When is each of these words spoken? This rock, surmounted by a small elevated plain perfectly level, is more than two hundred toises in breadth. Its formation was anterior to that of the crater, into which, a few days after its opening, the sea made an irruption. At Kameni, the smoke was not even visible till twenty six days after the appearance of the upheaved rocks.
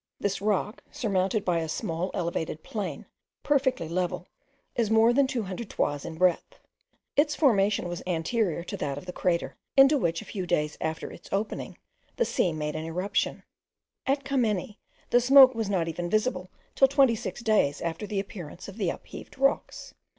This 0.19 0.41
rock, 0.41 0.81
surmounted 0.89 1.45
by 1.45 1.59
a 1.59 1.69
small 1.69 2.09
elevated 2.15 2.63
plain 2.63 3.05
perfectly 3.43 3.87
level, 3.87 4.25
is 4.75 4.89
more 4.89 5.13
than 5.13 5.27
two 5.27 5.43
hundred 5.43 5.69
toises 5.69 6.05
in 6.07 6.15
breadth. 6.17 6.57
Its 7.15 7.35
formation 7.35 7.87
was 7.87 8.01
anterior 8.07 8.63
to 8.63 8.75
that 8.77 8.97
of 8.97 9.05
the 9.05 9.13
crater, 9.13 9.57
into 9.77 9.99
which, 9.99 10.19
a 10.19 10.25
few 10.25 10.47
days 10.47 10.75
after 10.81 11.11
its 11.11 11.29
opening, 11.31 11.77
the 12.15 12.25
sea 12.25 12.51
made 12.51 12.75
an 12.75 12.83
irruption. 12.85 13.43
At 14.07 14.23
Kameni, 14.23 14.79
the 15.11 15.21
smoke 15.21 15.53
was 15.53 15.69
not 15.69 15.87
even 15.87 16.09
visible 16.09 16.49
till 16.73 16.87
twenty 16.87 17.13
six 17.13 17.41
days 17.43 17.79
after 17.79 18.07
the 18.07 18.19
appearance 18.19 18.67
of 18.67 18.77
the 18.77 18.89
upheaved 18.89 19.37
rocks. 19.37 19.93